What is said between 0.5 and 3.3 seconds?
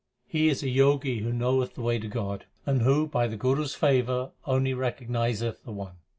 a Jogi who knoweth the way to God, And who by